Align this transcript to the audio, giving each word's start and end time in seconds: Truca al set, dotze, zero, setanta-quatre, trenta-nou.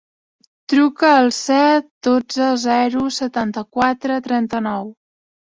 Truca 0.71 1.11
al 1.17 1.29
set, 1.39 1.85
dotze, 2.07 2.47
zero, 2.65 3.05
setanta-quatre, 3.19 4.19
trenta-nou. 4.31 4.91